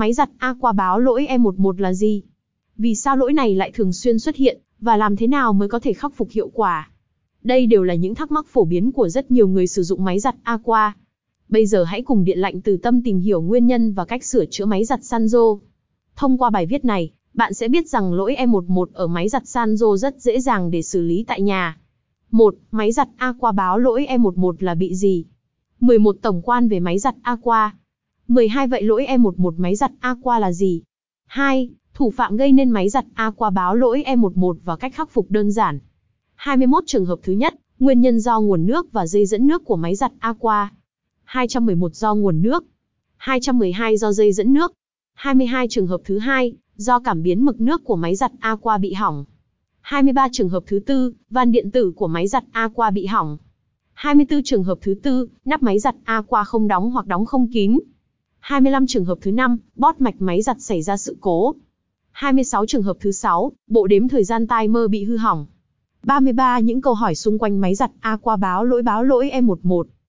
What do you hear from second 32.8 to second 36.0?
giặt Aqua báo lỗi E11 và cách khắc phục đơn giản.